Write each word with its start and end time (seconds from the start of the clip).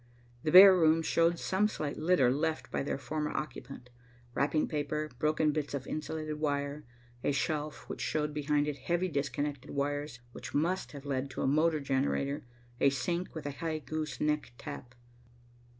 The 0.41 0.51
bare 0.51 0.75
rooms 0.75 1.05
showed 1.05 1.37
some 1.37 1.67
slight 1.67 1.95
litter 1.95 2.31
left 2.31 2.71
by 2.71 2.81
their 2.81 2.97
former 2.97 3.29
occupant, 3.29 3.91
wrapping 4.33 4.67
paper, 4.67 5.11
broken 5.19 5.51
bits 5.51 5.75
of 5.75 5.85
insulated 5.85 6.39
wire, 6.39 6.83
a 7.23 7.31
shelf 7.31 7.87
which 7.87 8.01
showed 8.01 8.33
behind 8.33 8.67
it 8.67 8.79
heavy 8.79 9.07
disconnected 9.09 9.69
wires 9.69 10.19
which 10.31 10.55
must 10.55 10.93
have 10.93 11.05
led 11.05 11.29
to 11.29 11.43
a 11.43 11.47
motor 11.47 11.79
generator, 11.79 12.43
a 12.79 12.89
sink 12.89 13.35
with 13.35 13.45
high 13.45 13.77
goose 13.77 14.19
neck 14.19 14.53
tap. 14.57 14.95